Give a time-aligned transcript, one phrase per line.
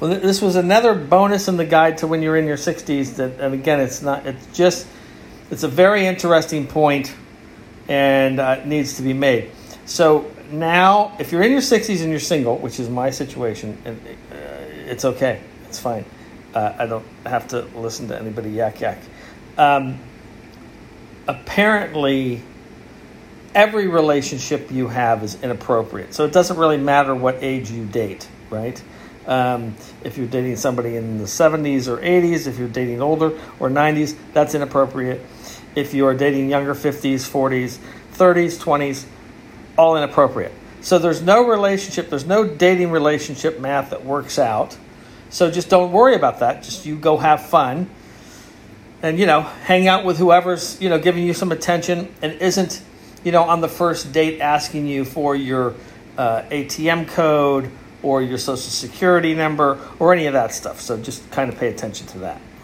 [0.00, 3.16] Well, th- this was another bonus in the guide to when you're in your 60s.
[3.16, 4.26] That, and again, it's not.
[4.26, 4.86] It's just.
[5.50, 7.14] It's a very interesting point,
[7.88, 9.50] and uh, needs to be made.
[9.86, 14.00] So now, if you're in your 60s and you're single, which is my situation, and
[14.32, 14.34] uh,
[14.86, 15.40] it's okay.
[15.68, 16.04] It's fine.
[16.54, 18.98] Uh, I don't have to listen to anybody yak yak.
[19.58, 19.98] Um,
[21.26, 22.42] apparently,
[23.54, 26.14] every relationship you have is inappropriate.
[26.14, 28.80] So it doesn't really matter what age you date, right?
[29.26, 33.70] Um, if you're dating somebody in the 70s or 80s, if you're dating older or
[33.70, 35.22] 90s, that's inappropriate.
[35.74, 37.78] If you are dating younger 50s, 40s,
[38.14, 39.06] 30s, 20s,
[39.78, 40.52] all inappropriate.
[40.82, 44.76] So there's no relationship, there's no dating relationship math that works out.
[45.30, 46.62] So just don't worry about that.
[46.62, 47.88] Just you go have fun
[49.02, 52.82] and you know, hang out with whoever's, you know, giving you some attention and isn't,
[53.24, 55.74] you know, on the first date asking you for your
[56.16, 57.70] uh, ATM code
[58.04, 60.80] or your social security number or any of that stuff.
[60.80, 62.40] So just kind of pay attention to that.